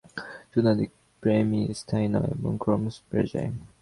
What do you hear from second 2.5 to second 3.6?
ক্রমশ বেড়ে যায়।